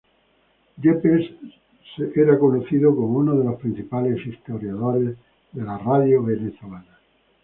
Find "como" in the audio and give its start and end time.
2.95-3.19